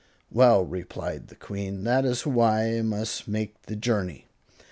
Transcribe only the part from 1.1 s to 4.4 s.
the Queen, "that is why I must make the journey.